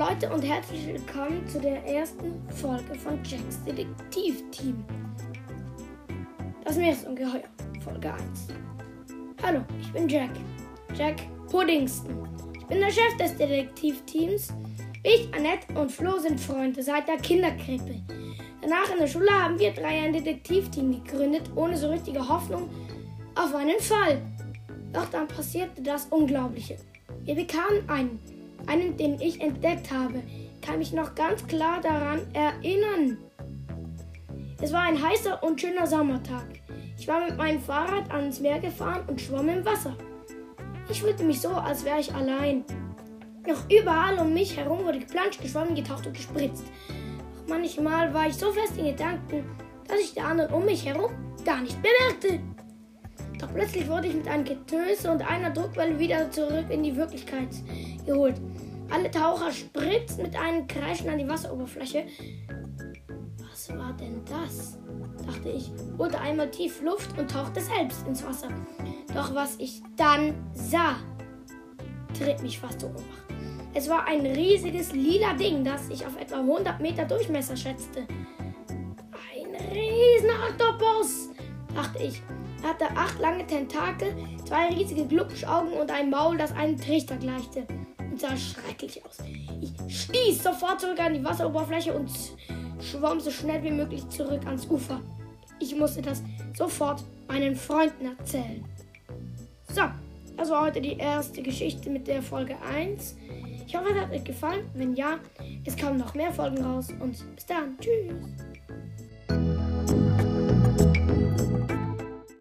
[0.00, 4.82] Leute und herzlich willkommen zu der ersten Folge von Jacks Detektivteam.
[6.64, 7.42] Das Meeresungeheuer,
[7.84, 8.48] Folge 1.
[9.42, 10.30] Hallo, ich bin Jack.
[10.96, 11.16] Jack
[11.50, 12.26] Puddingston.
[12.58, 14.54] Ich bin der Chef des Detektivteams.
[15.02, 18.00] Ich, Annette und Flo sind Freunde seit der Kinderkrippe.
[18.62, 22.70] Danach in der Schule haben wir drei ein Detektivteam gegründet, ohne so richtige Hoffnung
[23.34, 24.22] auf einen Fall.
[24.94, 26.78] Doch dann passierte das Unglaubliche.
[27.24, 30.22] Wir bekamen einen einen, den ich entdeckt habe,
[30.62, 33.18] kann mich noch ganz klar daran erinnern.
[34.60, 36.46] Es war ein heißer und schöner Sommertag.
[36.98, 39.96] Ich war mit meinem Fahrrad ans Meer gefahren und schwamm im Wasser.
[40.90, 42.64] Ich fühlte mich so, als wäre ich allein.
[43.46, 46.64] Noch überall um mich herum wurde geplanscht, geschwommen, getaucht und gespritzt.
[47.36, 49.44] Doch manchmal war ich so fest in Gedanken,
[49.88, 51.10] dass ich die anderen um mich herum
[51.44, 52.40] gar nicht bemerkte.
[53.40, 57.48] Doch plötzlich wurde ich mit einem Getöse und einer Druckwelle wieder zurück in die Wirklichkeit
[58.04, 58.40] geholt.
[58.90, 62.04] Alle Taucher spritzten mit einem Kreischen an die Wasseroberfläche.
[63.50, 64.78] Was war denn das?
[65.26, 68.48] dachte ich, holte einmal tief Luft und tauchte selbst ins Wasser.
[69.14, 70.96] Doch was ich dann sah,
[72.18, 73.04] tritt mich fast Ohnmacht.
[73.72, 78.00] Es war ein riesiges lila Ding, das ich auf etwa 100 Meter Durchmesser schätzte.
[78.00, 81.29] Ein riesen Oktopus,
[81.80, 82.22] dachte ich
[82.62, 84.14] hatte acht lange Tentakel,
[84.44, 87.66] zwei riesige Glubschaugen und ein Maul, das einem Trichter gleichte.
[87.98, 89.18] Und sah schrecklich aus.
[89.62, 92.10] Ich stieß sofort zurück an die Wasseroberfläche und
[92.82, 95.00] schwamm so schnell wie möglich zurück ans Ufer.
[95.58, 96.22] Ich musste das
[96.54, 98.62] sofort meinen Freunden erzählen.
[99.72, 99.82] So,
[100.36, 103.16] das war heute die erste Geschichte mit der Folge 1.
[103.66, 104.68] Ich hoffe, es hat euch gefallen.
[104.74, 105.18] Wenn ja,
[105.64, 107.78] es kommen noch mehr Folgen raus und bis dann.
[107.78, 108.49] Tschüss.